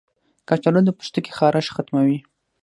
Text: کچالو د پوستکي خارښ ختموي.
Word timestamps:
کچالو 0.47 0.81
د 0.85 0.89
پوستکي 0.97 1.31
خارښ 1.37 1.67
ختموي. 1.75 2.17